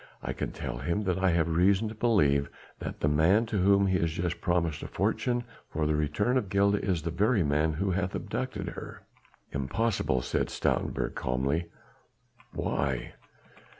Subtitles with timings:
[0.23, 3.85] I can tell him that I have reason to believe that the man to whom
[3.85, 7.73] he has just promised a fortune for the return of Gilda is the very man
[7.73, 9.03] who hath abducted her."
[9.51, 11.67] "Impossible," said Stoutenburg calmly.
[12.51, 13.13] "Why?"